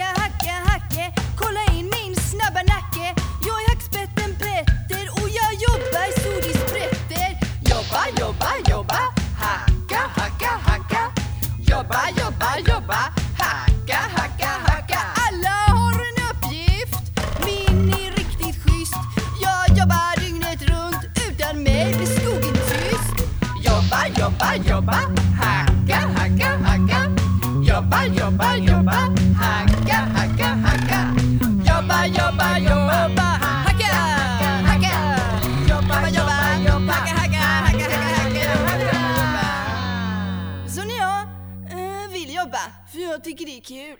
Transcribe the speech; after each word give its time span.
hacka, 0.00 0.20
hacka, 0.20 0.54
hacke. 0.70 1.12
Kolla 1.36 1.60
in 1.72 1.90
min 1.90 2.14
snabba 2.16 2.62
nacke. 2.62 3.14
Jag 3.46 3.62
är 3.62 3.68
hackspetten 3.68 4.34
Petter 4.38 5.06
och 5.12 5.28
jag 5.28 5.52
jobbar 5.66 6.08
så 6.22 6.30
det 6.46 6.58
sprätter 6.58 7.28
Jobba, 7.70 8.02
jobba, 8.20 8.50
jobba. 8.70 9.00
Hacka, 9.38 10.00
hacka, 10.16 10.50
hacka. 10.66 11.12
Jobba, 11.58 12.00
jobba, 12.18 12.50
jobba. 12.68 13.00
Hacka, 13.38 14.00
hacka, 14.16 14.50
hacka. 14.66 15.00
Alla 15.26 15.56
har 15.76 16.00
en 16.08 16.18
uppgift. 16.30 17.04
Min 17.46 17.88
är 17.92 18.10
riktigt 18.16 18.56
schysst. 18.64 19.00
Jag 19.42 19.78
jobbar 19.78 20.20
dygnet 20.20 20.62
runt 20.62 21.02
Utan 21.28 21.62
mig 21.62 21.94
blir 21.96 22.06
skogen 22.06 22.54
tyst. 22.68 23.16
Jobba, 23.64 24.06
jobba, 24.18 24.54
jobba. 24.56 24.98
Hacka, 25.42 26.00
hacka, 26.16 26.50
hacka. 26.64 27.00
Jobba, 27.62 28.04
jobba, 28.06 28.56
jobba. 28.56 29.25
när 40.86 40.96
jag 40.96 41.22
eh, 41.72 42.08
vill 42.12 42.34
jobba, 42.34 42.58
för 42.92 42.98
jag 42.98 43.24
tycker 43.24 43.46
det 43.46 43.56
är 43.56 43.60
kul. 43.60 43.98